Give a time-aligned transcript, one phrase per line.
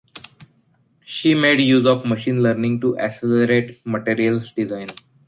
[1.05, 4.87] She made use of machine learning to accelerate materials design.